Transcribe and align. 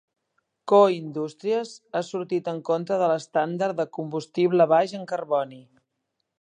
Koch 0.71 0.93
Industries 0.93 1.73
ha 1.99 2.01
sortit 2.07 2.49
en 2.53 2.63
contra 2.71 2.99
de 3.03 3.11
l'Estàndard 3.13 3.81
de 3.83 3.87
combustible 4.01 4.71
baix 4.77 4.99
en 5.03 5.07
carboni. 5.13 5.65